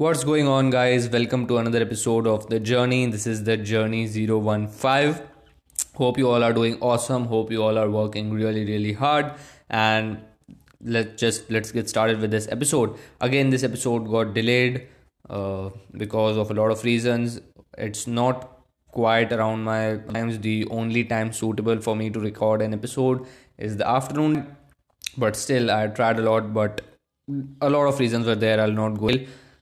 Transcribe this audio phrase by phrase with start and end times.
[0.00, 1.08] What's going on, guys?
[1.08, 3.06] Welcome to another episode of The Journey.
[3.06, 5.16] This is The Journey 015.
[5.96, 7.24] Hope you all are doing awesome.
[7.24, 9.32] Hope you all are working really, really hard.
[9.68, 10.22] And
[10.80, 12.96] let's just let's get started with this episode.
[13.20, 14.86] Again, this episode got delayed
[15.28, 17.40] uh, because of a lot of reasons.
[17.76, 18.48] It's not
[18.92, 20.38] quite around my times.
[20.38, 23.26] The only time suitable for me to record an episode
[23.56, 24.56] is the afternoon.
[25.16, 26.82] But still, I tried a lot, but
[27.60, 28.60] a lot of reasons were there.
[28.60, 29.10] I'll not go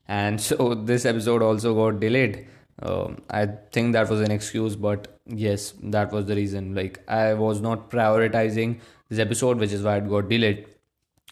[0.09, 2.47] and so this episode also got delayed.
[2.83, 6.75] Um, i think that was an excuse but yes that was the reason.
[6.75, 10.67] Like i was not prioritizing this episode which is why it got delayed.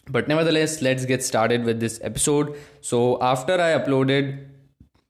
[0.09, 2.57] But nevertheless let's get started with this episode.
[2.81, 4.47] So after i uploaded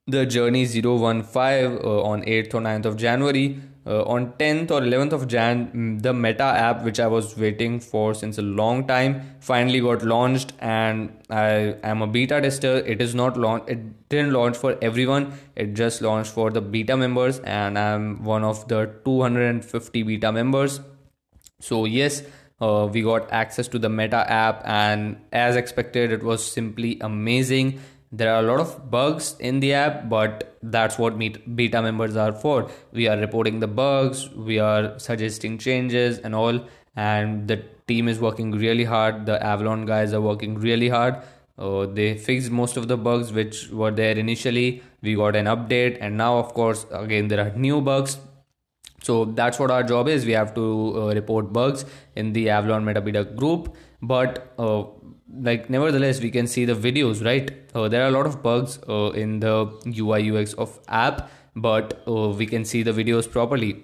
[0.06, 5.12] the journey 015 uh, on 8th or 9th of january uh, on 10th or 11th
[5.12, 9.20] of jan mm, the meta app which i was waiting for since a long time
[9.40, 12.78] finally got launched and i am a beta tester.
[12.78, 15.32] It is not launched it didn't launch for everyone.
[15.56, 20.80] It just launched for the beta members and i'm one of the 250 beta members.
[21.60, 22.22] So yes
[22.60, 27.80] uh, we got access to the meta app and as expected it was simply amazing.
[28.12, 32.32] There are a lot of bugs in the app but that's what beta members are
[32.32, 32.70] for.
[32.92, 36.60] We are reporting the bugs we are suggesting changes and all
[36.96, 39.26] and the team is working really hard.
[39.26, 41.16] The avalon guys are working really hard.
[41.58, 44.82] Uh, they fixed most of the bugs which were there initially.
[45.02, 48.18] We got an update and now of course again there are new bugs.
[49.02, 50.26] So that's what our job is.
[50.26, 51.84] We have to uh, report bugs
[52.16, 54.84] in the avalon beta group but uh,
[55.42, 57.50] like nevertheless we can see the videos right?
[57.74, 59.54] Uh, there are a lot of bugs uh, in the
[59.98, 63.82] ui ux of app but uh, we can see the videos properly.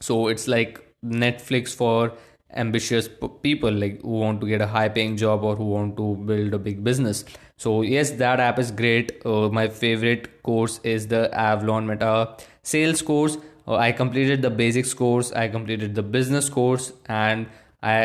[0.00, 2.12] So it's like netflix for
[2.56, 5.96] ambitious p- people like who want to get a high paying job or who want
[5.96, 7.24] to build a big business.
[7.56, 9.20] So yes that app is great.
[9.24, 13.36] Uh, my favorite course is the avalon meta sales course.
[13.66, 17.46] Uh, i completed the basics course i completed the business course and
[17.92, 17.98] i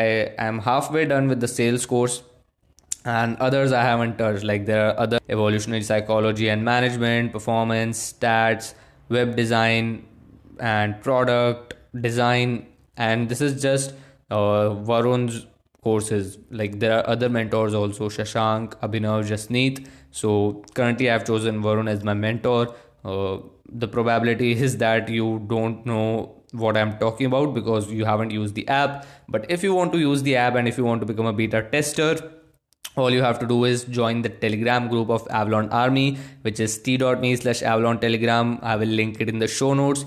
[0.48, 2.22] am halfway done with the sales course
[3.04, 4.44] and others I haven't touched.
[4.44, 8.74] Like there are other evolutionary psychology and management, performance, stats,
[9.08, 10.06] web design,
[10.58, 12.66] and product design.
[12.96, 13.94] And this is just
[14.30, 15.46] uh, Varun's
[15.82, 16.38] courses.
[16.50, 19.88] Like there are other mentors also, Shashank, Abhinav, Jasneet.
[20.10, 22.74] So currently I've chosen Varun as my mentor.
[23.04, 23.38] Uh,
[23.72, 28.54] the probability is that you don't know what I'm talking about because you haven't used
[28.54, 29.06] the app.
[29.28, 31.32] But if you want to use the app and if you want to become a
[31.32, 32.32] beta tester,
[32.96, 36.78] all you have to do is join the telegram group of avalon army which is
[36.78, 38.58] t.me slash avalon telegram.
[38.62, 40.04] I will link it in the show notes.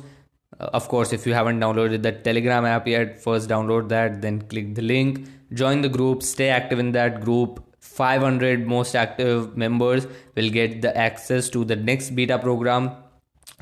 [0.59, 4.41] Uh, of course if you haven't downloaded the telegram app yet first download that then
[4.41, 5.27] click the link.
[5.53, 7.63] Join the group stay active in that group.
[7.79, 12.91] 500 most active members will get the access to the next beta program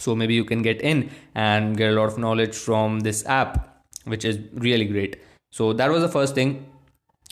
[0.01, 3.85] so maybe you can get in and get a lot of knowledge from this app
[4.05, 5.17] which is really great
[5.51, 6.65] so that was the first thing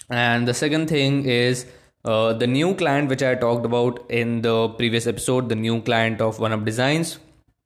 [0.10, 1.66] and the second thing is
[2.06, 6.22] uh, the new client which I talked about in the previous episode, the new client
[6.22, 7.20] of One Up Designs,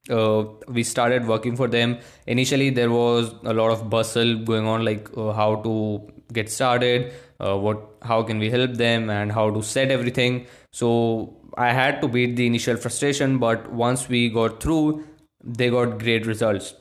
[0.10, 2.00] uh, we started working for them.
[2.28, 6.02] Initially, there was a lot of bustle going on, like uh, how to
[6.34, 10.46] get started, uh, what, how can we help them, and how to set everything.
[10.72, 15.04] So I had to beat the initial frustration, but once we got through,
[15.44, 16.74] they got great results.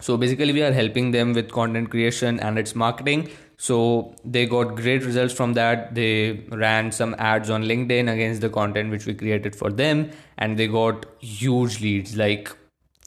[0.00, 4.74] So basically, we are helping them with content creation and its marketing so they got
[4.74, 5.94] great results from that.
[5.94, 10.58] They ran some ads on LinkedIn against the content which we created for them, and
[10.58, 12.50] they got huge leads like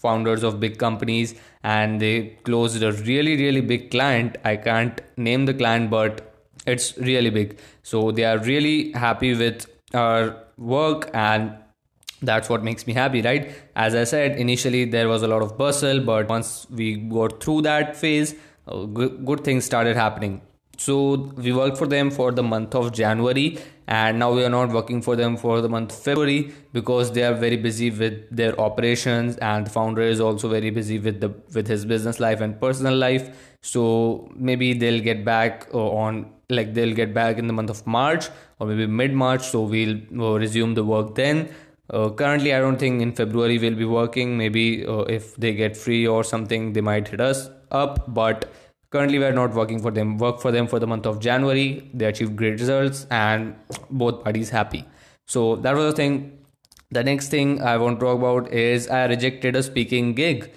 [0.01, 1.33] founders of big companies
[1.63, 6.35] and they closed a really really big client i can't name the client but
[6.67, 9.65] it's really big so they are really happy with
[9.95, 11.55] our work and
[12.21, 13.51] that's what makes me happy right?
[13.75, 17.61] As i said initially there was a lot of bustle but once we got through
[17.63, 18.35] that phase
[18.67, 20.41] uh, good, things started happening.
[20.77, 23.57] So we worked for them for the month of january
[23.87, 27.33] and now we are not working for them for the month february because they are
[27.33, 31.67] very busy with their operations and the founder is also very busy with the with
[31.67, 36.95] his business life and personal life so maybe they'll get back uh, on like they'll
[36.99, 38.29] get back in the month of march
[38.59, 41.49] or maybe mid march so we'll uh, resume the work then.
[41.89, 44.37] Uh, currently i don't think in february we'll be working.
[44.37, 48.49] Maybe uh, if they get free or something they might hit us up but
[48.89, 50.17] currently we are not working for them.
[50.17, 51.89] Work for them for the month of january.
[51.93, 53.55] They achieved great results and
[53.89, 54.85] both parties happy.
[55.25, 56.19] So that was the thing.
[56.91, 60.51] The next thing i want to talk about is i rejected a speaking gig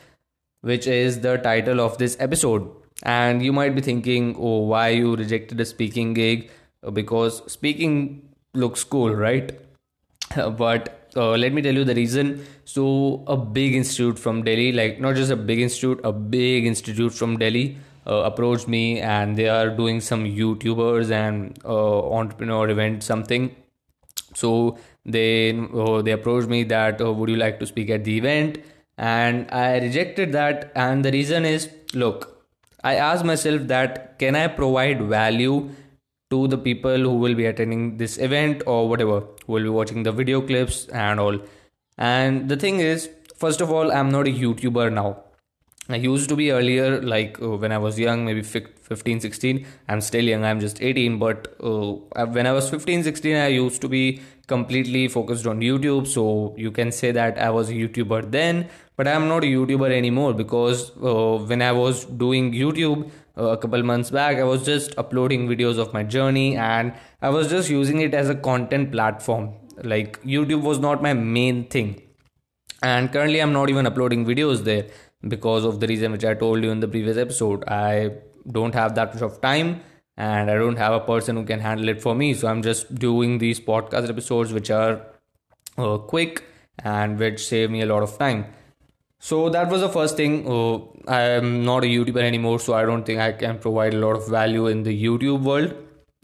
[0.60, 2.70] which is the title of this episode
[3.02, 6.50] and you might be thinking oh why you rejected a speaking gig
[6.93, 8.23] because speaking
[8.55, 9.58] looks cool right
[10.56, 12.47] but uh, let me tell you the reason.
[12.64, 17.12] So, a big institute from Delhi, like not just a big institute, a big institute
[17.12, 23.03] from Delhi uh, approached me and they are doing some YouTubers and uh, entrepreneur event
[23.03, 23.55] something.
[24.35, 28.17] So, they uh, they approached me that uh, would you like to speak at the
[28.17, 28.58] event
[28.99, 32.39] and I rejected that and the reason is look
[32.82, 35.71] I asked myself that can I provide value
[36.31, 40.03] to the people who will be attending this event or whatever who will be watching
[40.03, 41.38] the video clips and all?
[41.99, 45.25] And the thing is first of all i'm not a youtuber now.
[45.88, 50.00] I used to be earlier like uh, when i was young maybe 15 16 i'm
[50.00, 53.88] still young i'm just 18 but uh, when i was 15 16 i used to
[53.88, 56.06] be completely focused on youtube.
[56.06, 58.69] So you can say that i was a youtuber then
[59.00, 63.82] but i'm not a youtuber anymore because uh, when i was doing youtube a couple
[63.91, 66.93] months back i was just uploading videos of my journey and
[67.23, 69.55] i was just using it as a content platform.
[69.82, 72.02] Like youtube was not my main thing.
[72.82, 74.87] And currently i'm not even uploading videos there
[75.37, 77.64] because of the reason which i told you in the previous episode.
[77.69, 78.11] I
[78.58, 79.81] don't have that much of time
[80.17, 82.35] and i don't have a person who can handle it for me.
[82.35, 85.03] So i'm just doing these podcast episodes which are
[85.79, 86.44] uh, quick
[86.85, 88.46] and which save me a lot of time
[89.22, 90.49] so that was the first thing.
[90.49, 93.99] Uh, I am not a YouTuber anymore, so I don't think I can provide a
[93.99, 95.75] lot of value in the YouTube world.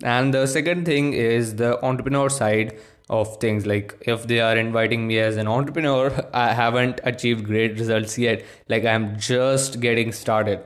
[0.03, 2.79] And the second thing is the entrepreneur side
[3.11, 3.67] of things.
[3.67, 8.43] Like if they are inviting me as an entrepreneur, I haven't achieved great results yet.
[8.69, 10.65] Like I'm just getting started.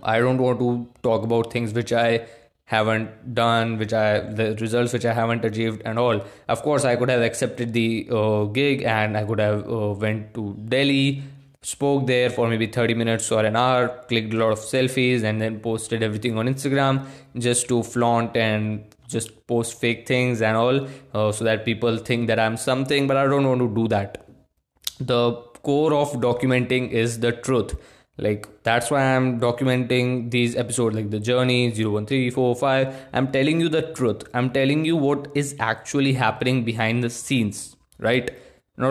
[0.00, 2.26] I don't want to talk about things which I
[2.72, 6.20] haven't done which i the results which i haven't achieved and all
[6.54, 10.32] of course i could have accepted the uh, gig and i could have uh, went
[10.32, 11.22] to delhi
[11.62, 15.40] spoke there for maybe 30 minutes or an hour clicked a lot of selfies and
[15.40, 17.06] then posted everything on instagram
[17.38, 22.26] just to flaunt and just post fake things and all uh, so that people think
[22.26, 24.26] that i'm something but i don't want to do that.
[24.98, 25.32] The
[25.62, 27.74] core of documenting is the truth.
[28.18, 33.82] Like that's why i'm documenting these episodes like the journey 01345 i'm telling you the
[33.92, 34.24] truth.
[34.34, 38.30] I'm telling you what is actually happening behind the scenes right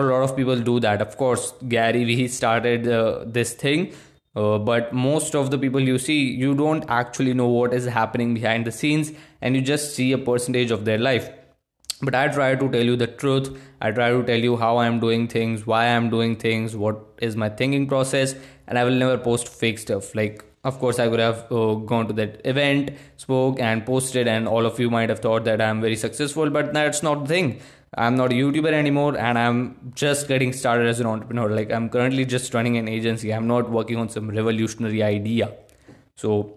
[0.00, 1.02] a lot of people do that.
[1.02, 3.92] Of course gary vee started uh, this thing
[4.34, 8.32] uh, but most of the people you see you don't actually know what is happening
[8.32, 9.12] behind the scenes
[9.42, 11.30] and you just see a percentage of their life.
[12.00, 13.50] But i try to tell you the truth.
[13.80, 17.36] I try to tell you how i'm doing things why i'm doing things what is
[17.36, 18.34] my thinking process
[18.66, 20.14] and i will never post fake stuff.
[20.14, 24.48] Like of course i could have uh, gone to that event spoke and posted and
[24.48, 27.60] all of you might have thought that i'm very successful but that's not the thing
[27.98, 31.50] i'm not a youtuber anymore and i'm just getting started as an entrepreneur.
[31.50, 33.32] Like i'm currently just running an agency.
[33.32, 35.52] I'm not working on some revolutionary idea.
[36.16, 36.54] So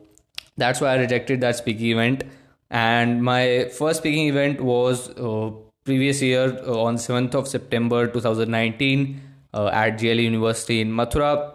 [0.57, 2.23] that's why i rejected that speaking event.
[2.69, 5.51] And my first speaking event was uh,
[5.83, 9.21] previous year uh, on 7th of September 2019
[9.53, 11.53] uh, at GLA University in Mathura.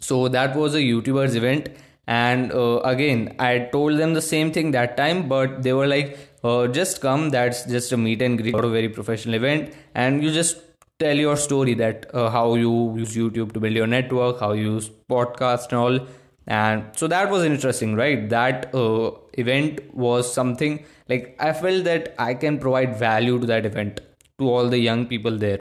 [0.00, 1.70] So that was a YouTubers event,
[2.06, 6.18] and uh, again I told them the same thing that time, but they were like,
[6.44, 7.30] uh, "Just come.
[7.30, 10.62] That's just a meet and greet, not a very professional event, and you just."
[11.02, 14.74] Tell your story that uh, how you use YouTube to build your network, how you
[14.74, 15.98] use podcast and all
[16.46, 22.14] and so that was interesting right that uh, event was something like i felt that
[22.18, 24.00] i can provide value to that event
[24.38, 25.60] to all the young people there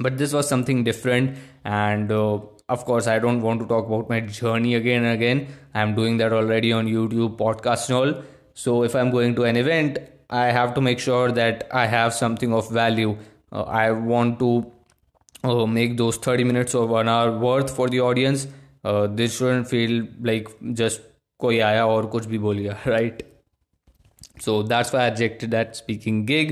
[0.00, 2.38] but this was something different and uh,
[2.70, 6.16] of course i don't want to talk about my journey again and again i'm doing
[6.16, 8.22] that already on youtube podcast and all
[8.57, 9.97] so if i'm going to an event
[10.29, 13.15] i have to make sure that i have something of value
[13.51, 14.51] uh, i want to
[15.43, 18.47] uh, make those 30 minutes or one hour worth for the audience
[18.85, 20.49] this shouldn't feel like
[20.79, 21.01] just
[21.39, 23.23] कोई आया और कुछ भी बोल गया right
[24.43, 26.51] so that's why i rejected that speaking gig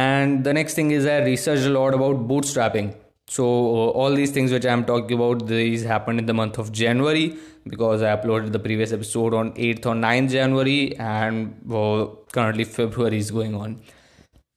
[0.00, 2.90] and the next thing is i researched a lot about bootstrapping
[3.29, 6.71] so uh, all these things which i'm talking about these happened in the month of
[6.71, 12.63] january because i uploaded the previous episode on 8th or 9th january and uh, currently
[12.63, 13.81] february is going on.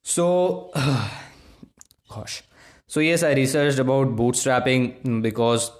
[0.02, 0.70] So
[2.08, 2.42] gosh.
[2.86, 5.72] So yes i researched about bootstrapping because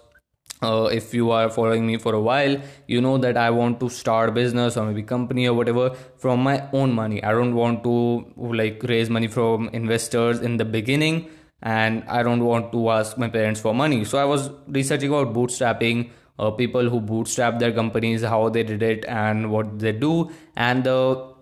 [0.63, 3.89] uh, if you are following me for a while you know that i want to
[3.89, 7.23] start a business or maybe company or whatever from my own money.
[7.23, 11.31] I don't want to like raise money from investors in the beginning
[11.63, 14.05] and i don't want to ask my parents for money.
[14.05, 18.83] So i was researching about bootstrapping uh, people who bootstrap their companies how they did
[18.83, 20.31] it and what they do.
[20.57, 21.35] And the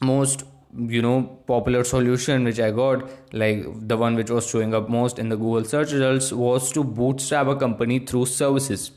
[0.00, 0.44] most
[0.76, 3.02] you know popular solution which i got
[3.32, 6.82] like the one which was showing up most in the google search results was to
[6.82, 8.90] bootstrap a company through services.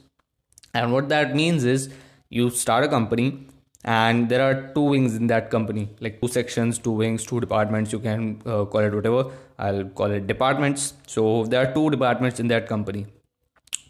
[0.73, 1.89] And what that means is
[2.29, 3.47] you start a company
[3.85, 7.93] and there are two wings in that company like two sections two wings two departments
[7.93, 9.31] you can uh, call it whatever.
[9.57, 10.93] I'll call it departments.
[11.07, 13.05] So there are two departments in that company.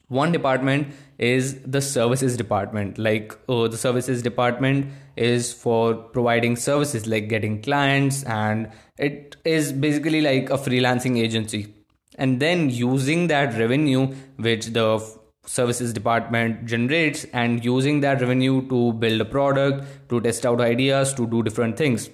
[0.07, 2.99] One department is the services department.
[2.99, 9.71] Like uh, the services department is for providing services like getting clients and it is
[9.71, 11.73] basically like a freelancing agency.
[12.17, 15.03] And then using that revenue which the
[15.45, 21.13] services department generates and using that revenue to build a product to test out ideas
[21.13, 22.09] to do different things.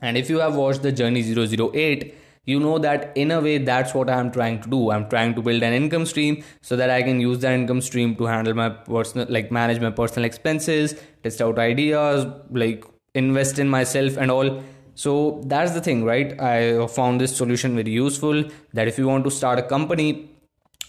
[0.00, 2.14] And if you have watched the journey 008
[2.46, 4.90] you know that in a way that's what i'm trying to do.
[4.90, 8.16] I'm trying to build an income stream so that i can use that income stream
[8.16, 13.68] to handle my personal like manage my personal expenses test out ideas like invest in
[13.68, 14.62] myself and all.
[14.94, 16.38] So that's the thing right?
[16.40, 20.29] I found this solution very useful that if you want to start a company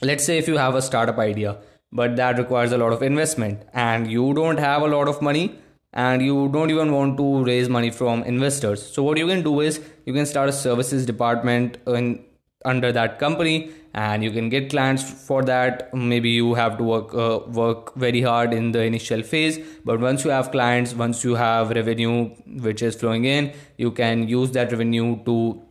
[0.01, 1.58] let's say if you have a startup idea
[1.91, 5.55] but that requires a lot of investment and you don't have a lot of money
[5.93, 8.81] and you don't even want to raise money from investors.
[8.81, 12.25] So what you can do is you can start a services department in
[12.63, 15.93] under that company and you can get clients for that.
[15.93, 20.24] Maybe you have to work uh, work very hard in the initial phase but once
[20.24, 22.29] you have clients once you have revenue
[22.70, 25.62] which is flowing in you can use that revenue to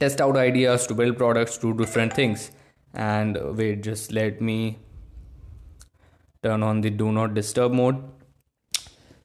[0.00, 2.50] test out ideas to build products to different things
[2.94, 4.78] and wait just let me
[6.42, 8.02] turn on the do not disturb mode.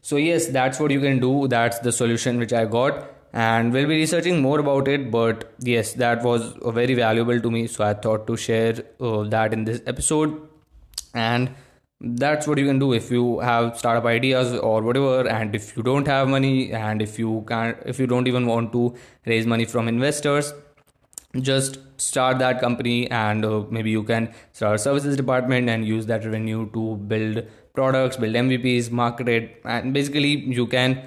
[0.01, 1.47] So yes that's what you can do.
[1.47, 3.13] That's the solution which i got.
[3.33, 5.11] And we'll be researching more about it.
[5.11, 7.67] But yes that was very valuable to me.
[7.67, 10.41] So i thought to share uh, that in this episode.
[11.13, 11.55] And
[11.99, 12.93] that's what you can do.
[12.93, 17.17] If you have startup ideas or whatever and if you don't have money and if
[17.17, 18.95] you can't if you don't even want to
[19.25, 20.53] raise money from investors
[21.41, 26.05] just start that company and uh, maybe you can start a services department and use
[26.05, 29.61] that revenue to build products build mvps market it.
[29.65, 31.03] And basically you can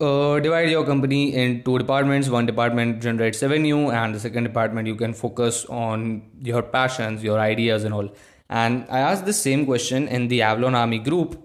[0.00, 2.28] uh, divide your company in two departments.
[2.28, 7.38] One department generates revenue and the second department you can focus on your passions your
[7.38, 8.10] ideas and all.
[8.48, 11.38] And i asked the same question in the avalon army group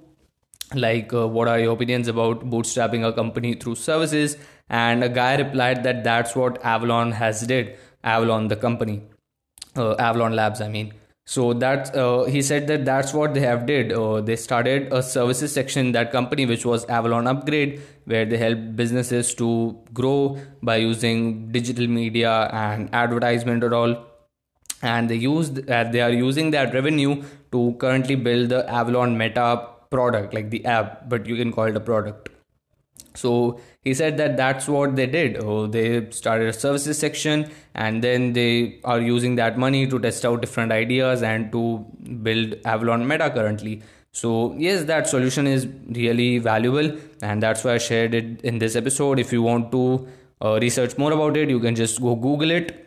[0.73, 4.37] like uh, what are your opinions about bootstrapping a company through services
[4.69, 9.01] and a guy replied that that's what avalon has did avalon the company.
[9.75, 10.93] Uh, avalon labs i mean.
[11.27, 13.91] So that uh, he said that that's what they have did.
[13.91, 18.37] Uh, they started a services section in that company which was avalon upgrade where they
[18.37, 24.05] help businesses to grow by using digital media and advertisement and all.
[24.83, 29.67] And they used uh, they are using that revenue to currently build the avalon meta
[29.89, 32.29] product like the app but you can call it a product
[33.15, 35.37] so he said that that's what they did.
[35.37, 40.25] Oh, they started a services section and then they are using that money to test
[40.25, 41.85] out different ideas and to
[42.23, 43.81] build avalon meta currently.
[44.11, 48.75] So yes that solution is really valuable and that's why i shared it in this
[48.75, 49.19] episode.
[49.19, 50.07] If you want to
[50.41, 52.85] uh, research more about it you can just go google it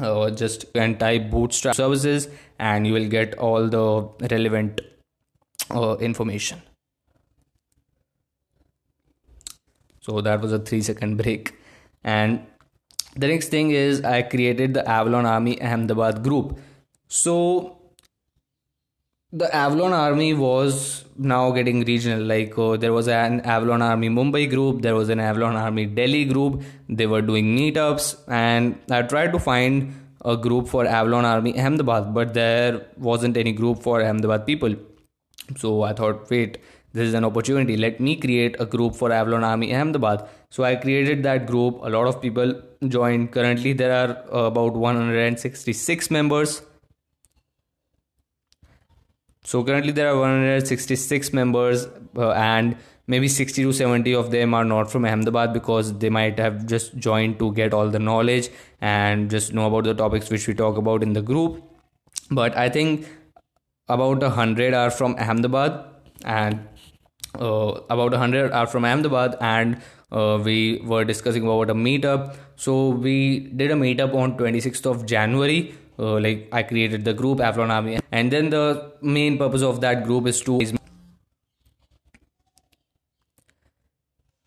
[0.00, 4.80] uh, just and type bootstrap services and you will get all the relevant
[5.70, 6.62] uh, information
[10.08, 11.54] so that was a 3 second break.
[12.02, 12.46] And
[13.22, 16.58] the next thing is i created the avalon army ahmedabad group.
[17.08, 17.34] So
[19.32, 22.22] the avalon army was now getting regional.
[22.32, 26.24] Like uh, there was an avalon army mumbai group there was an avalon army delhi
[26.34, 26.62] group.
[26.88, 29.92] They were doing meetups and i tried to find
[30.34, 34.80] a group for avalon army ahmedabad but there wasn't any group for ahmedabad people.
[35.56, 36.58] So I thought, wait,
[36.92, 37.76] this is an opportunity.
[37.76, 40.26] Let me create a group for Avalon Army Ahmedabad.
[40.50, 41.80] So I created that group.
[41.82, 42.54] A lot of people
[42.86, 43.30] joined.
[43.32, 46.62] Currently, there are about 166 members.
[49.44, 52.76] So currently there are 166 members, uh, and
[53.06, 56.96] maybe 60 to 70 of them are not from Ahmedabad because they might have just
[56.96, 58.50] joined to get all the knowledge
[58.82, 61.62] and just know about the topics which we talk about in the group.
[62.30, 63.06] But I think
[63.88, 65.82] about a hundred are from Ahmedabad
[66.26, 66.68] and
[67.34, 69.80] uh, about a hundred are from Ahmedabad and
[70.10, 72.36] uh, we were discussing about a meetup.
[72.56, 75.74] So we did a meetup on 26th of January.
[75.98, 80.04] Uh, like I created the group Avalon Army, and then the main purpose of that
[80.04, 80.60] group is to.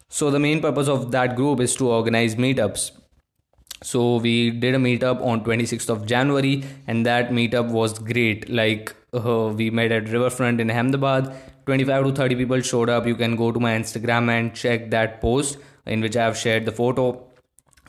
[0.07, 2.91] So the main purpose of that group is to organize meetups.
[3.83, 8.49] So we did a meetup on 26th of January, and that meetup was great.
[8.49, 11.33] Like uh, we met at riverfront in ahmedabad.
[11.65, 13.05] 25 to 30 people showed up.
[13.05, 16.65] You can go to my instagram and check that post in which i have shared
[16.65, 17.05] the photo.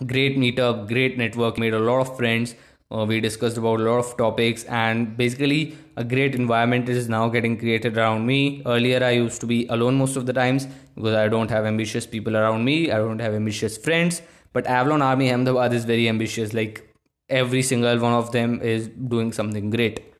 [0.06, 2.54] Great meetup great network made a lot of friends.
[2.90, 7.26] Uh, we discussed about a lot of topics and basically a great environment is now
[7.28, 8.62] getting created around me.
[8.66, 12.06] Earlier i used to be alone most of the times because i don't have ambitious
[12.06, 12.90] people around me.
[12.90, 14.22] I don't have ambitious friends.
[14.52, 16.52] But avalon army ahmedabad is very ambitious.
[16.52, 16.88] Like
[17.30, 20.11] every single one of them is doing something great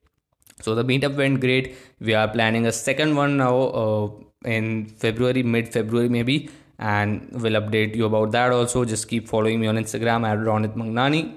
[0.61, 1.77] so the meetup went great.
[2.01, 4.11] We are planning a second one now uh,
[4.45, 6.51] in february mid february maybe.
[6.79, 8.85] And we'll update you about that also.
[8.85, 11.35] Just keep following me on instagram at ronit mangnani.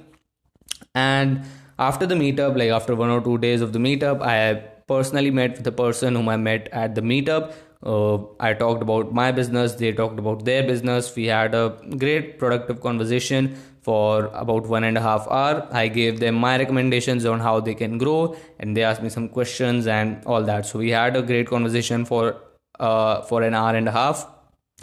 [0.93, 1.43] And
[1.77, 4.53] after the meetup like after one or two days of the meetup i
[4.87, 7.53] personally met with the person whom i met at the meetup.
[7.83, 9.73] Uh, i talked about my business.
[9.75, 11.15] They talked about their business.
[11.15, 15.67] We had a great productive conversation for about one and a half hour.
[15.71, 19.29] I gave them my recommendations on how they can grow and they asked me some
[19.29, 20.65] questions and all that.
[20.65, 22.41] So we had a great conversation for
[22.79, 24.27] uh, for an hour and a half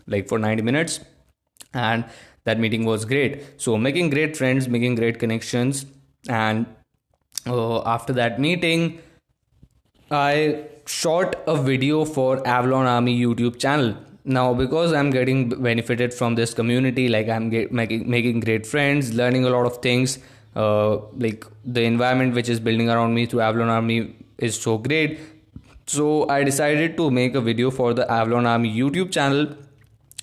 [0.06, 1.00] like for 90 minutes
[1.74, 2.04] and
[2.44, 3.60] that meeting was great.
[3.60, 5.84] So making great friends making great connections
[6.28, 6.66] and
[7.46, 9.00] uh, after that meeting
[10.10, 16.34] i shot a video for avalon army youtube channel now because i'm getting benefited from
[16.36, 20.18] this community like i'm get, making making great friends learning a lot of things
[20.54, 25.18] uh, like the environment which is building around me through avalon army is so great.
[25.86, 29.48] So i decided to make a video for the avalon army youtube channel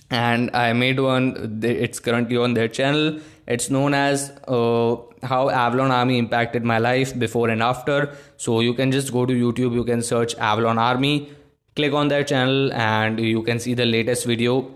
[0.10, 3.20] and i made one it's currently on their channel.
[3.48, 8.16] It's known as uh, how avalon army impacted my life before and after.
[8.38, 11.30] So you can just go to youtube you can search avalon army
[11.76, 14.76] click on their channel and you can see the latest video.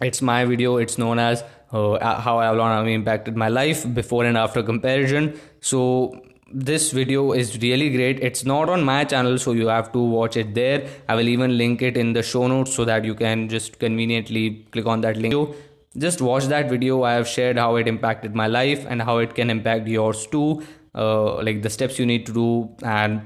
[0.00, 0.76] It's my video.
[0.76, 1.42] It's known as
[1.72, 5.38] uh, how avalon army impacted my life before and after comparison.
[5.60, 8.20] So this video is really great.
[8.20, 10.88] It's not on my channel so you have to watch it there.
[11.08, 14.66] I will even link it in the show notes so that you can just conveniently
[14.72, 15.54] click on that link.
[15.96, 17.02] Just watch that video.
[17.02, 20.62] I have shared how it impacted my life and how it can impact yours too.
[20.94, 23.20] Uh, like the steps you need to do and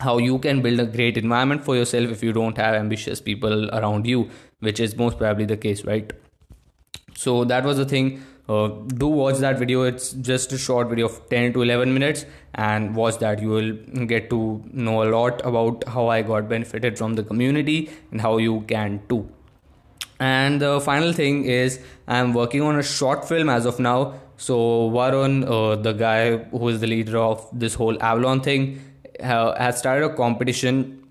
[0.00, 3.70] how you can build a great environment for yourself if you don't have ambitious people
[3.70, 4.28] around you
[4.60, 6.12] which is most probably the case right?
[7.14, 8.24] So that was the thing.
[8.48, 8.68] Uh,
[9.02, 9.82] do watch that video.
[9.82, 12.24] It's just a short video of 10 to 11 minutes
[12.54, 13.40] and watch that.
[13.40, 17.90] You will get to know a lot about how i got benefited from the community
[18.10, 19.28] and how you can too.
[20.18, 24.14] And the final thing is i'm working on a short film as of now.
[24.36, 24.56] So
[24.90, 28.80] varun uh, the guy who is the leader of this whole avalon thing
[29.20, 31.02] has started a competition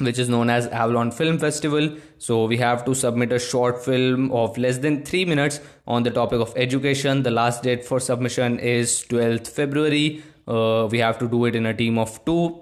[0.00, 1.96] which is known as Avalon Film Festival.
[2.18, 6.10] So we have to submit a short film of less than 3 minutes on the
[6.10, 7.22] topic of education.
[7.22, 10.22] The last date for submission is 12th February.
[10.46, 12.60] Uh, we have to do it in a team of 2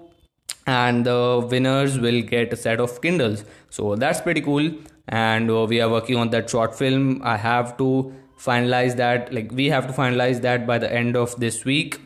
[0.65, 3.45] and the winners will get a set of Kindles.
[3.69, 4.71] So that's pretty cool
[5.07, 7.21] and uh, we are working on that short film.
[7.23, 11.39] I have to finalize that like we have to finalize that by the end of
[11.39, 11.99] this week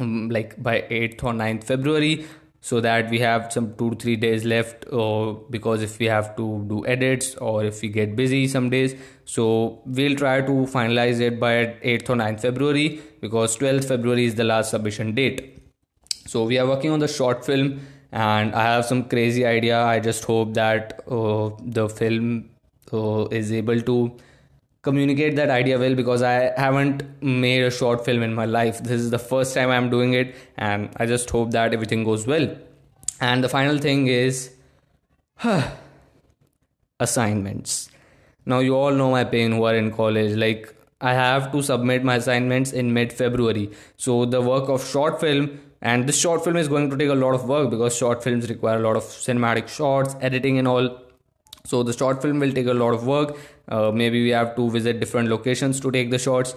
[0.00, 2.26] um, like by 8th or 9th February
[2.60, 6.36] so that we have some two to three days left uh, because if we have
[6.36, 8.94] to do edits or if we get busy some days.
[9.24, 14.34] So we'll try to finalize it by 8th or 9th february because 12th february is
[14.34, 15.58] the last submission date.
[16.26, 17.80] So we are working on the short film
[18.12, 19.82] and i have some crazy idea.
[19.82, 22.50] I just hope that uh, the film
[22.92, 24.16] uh, is able to
[24.82, 28.82] communicate that idea well because I haven't made a short film in my life.
[28.82, 32.26] This is the first time I'm doing it, and I just hope that everything goes
[32.26, 32.56] well.
[33.20, 34.54] And the final thing is
[37.00, 37.90] assignments.
[38.46, 40.34] Now, you all know my pain who are in college.
[40.34, 43.70] Like, I have to submit my assignments in mid February.
[43.96, 47.14] So, the work of short film and this short film is going to take a
[47.14, 51.00] lot of work because short films require a lot of cinematic shots, editing, and all
[51.64, 53.36] so the short film will take a lot of work
[53.70, 56.54] uh, maybe we have to visit different locations to take the shots.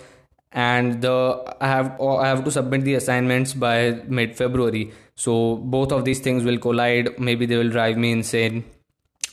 [0.52, 5.92] And the i have i have to submit the assignments by mid february so both
[5.92, 7.20] of these things will collide.
[7.20, 8.66] Maybe they will drive me insane.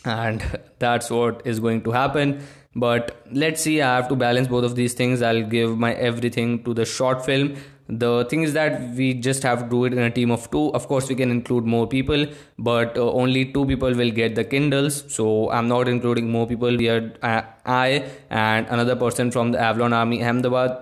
[0.04, 0.42] And
[0.78, 2.42] that's what is going to happen
[2.74, 5.22] but let's see i have to balance both of these things.
[5.22, 7.56] I'll give my everything to the short film.
[7.88, 10.72] The thing is that we just have to do it in a team of two.
[10.72, 12.26] Of course we can include more people
[12.58, 15.02] but uh, only two people will get the kindles.
[15.12, 16.76] So i'm not including more people.
[16.76, 20.78] We are uh, i and another person from the avalon army ahmedabad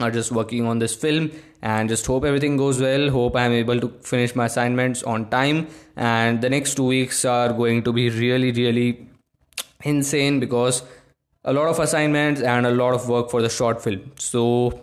[0.00, 1.30] are just working on this film.
[1.62, 3.08] And just hope everything goes well.
[3.08, 5.68] Hope i'm able to finish my assignments on time.
[5.96, 9.08] And the next two weeks are going to be really really
[9.82, 10.82] insane because
[11.44, 14.12] a lot of assignments and a lot of work for the short film.
[14.18, 14.80] So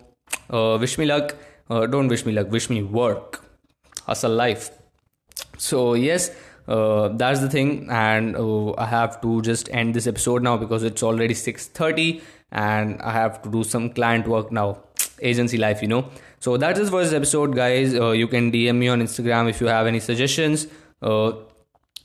[0.49, 1.35] uh, wish me luck.
[1.69, 2.51] Uh, don't wish me luck.
[2.51, 3.43] Wish me work.
[4.05, 4.69] Hustle life.
[5.57, 6.31] So yes
[6.67, 7.87] uh, that's the thing.
[7.89, 12.21] And uh, i have to just end this episode now because it's already 6.30
[12.51, 14.79] and i have to do some client work now.
[15.21, 16.09] Agency life you know.
[16.39, 17.93] So that's it for this episode guys.
[17.93, 20.67] Uh, you can dm me on instagram if you have any suggestions.
[21.01, 21.31] Uh,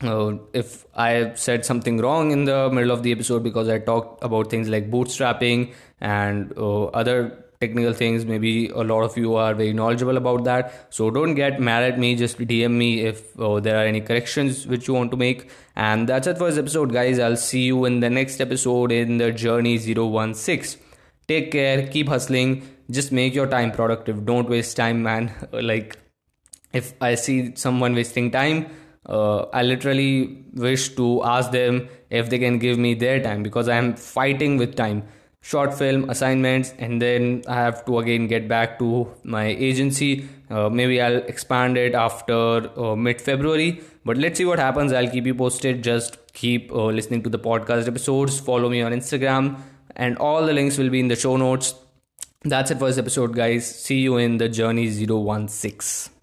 [0.02, 4.22] uh, if I said something wrong in the middle of the episode because I talked
[4.22, 9.54] about things like bootstrapping and uh, other technical things, maybe a lot of you are
[9.54, 10.88] very knowledgeable about that.
[10.90, 14.66] So don't get mad at me, just DM me if uh, there are any corrections
[14.66, 15.50] which you want to make.
[15.74, 17.18] And that's it for this episode, guys.
[17.18, 20.82] I'll see you in the next episode in the Journey 016.
[21.28, 24.26] Take care, keep hustling, just make your time productive.
[24.26, 25.32] Don't waste time, man.
[25.52, 25.96] like,
[26.72, 28.66] if I see someone wasting time,
[29.08, 33.68] uh, I literally wish to ask them if they can give me their time because
[33.68, 35.04] I am fighting with time.
[35.42, 40.28] Short film assignments, and then I have to again get back to my agency.
[40.50, 44.92] Uh, maybe I'll expand it after uh, mid February, but let's see what happens.
[44.92, 45.84] I'll keep you posted.
[45.84, 48.40] Just keep uh, listening to the podcast episodes.
[48.40, 49.60] Follow me on Instagram,
[49.94, 51.76] and all the links will be in the show notes.
[52.42, 53.72] That's it for this episode, guys.
[53.72, 56.15] See you in the Journey 016.